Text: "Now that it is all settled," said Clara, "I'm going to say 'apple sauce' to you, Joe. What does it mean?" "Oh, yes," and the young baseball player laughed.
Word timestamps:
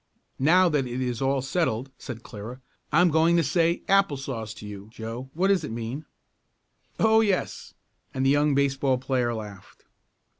"Now 0.39 0.67
that 0.67 0.87
it 0.87 0.99
is 0.99 1.21
all 1.21 1.43
settled," 1.43 1.91
said 1.99 2.23
Clara, 2.23 2.59
"I'm 2.91 3.11
going 3.11 3.37
to 3.37 3.43
say 3.43 3.83
'apple 3.87 4.17
sauce' 4.17 4.55
to 4.55 4.65
you, 4.65 4.89
Joe. 4.91 5.29
What 5.35 5.49
does 5.49 5.63
it 5.63 5.69
mean?" 5.69 6.05
"Oh, 6.99 7.21
yes," 7.21 7.75
and 8.11 8.25
the 8.25 8.31
young 8.31 8.55
baseball 8.55 8.97
player 8.97 9.31
laughed. 9.31 9.85